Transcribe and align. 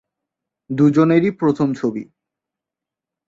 দুজনেরই 0.69 1.31
প্রথম 1.31 1.67
ছবি। 1.73 2.03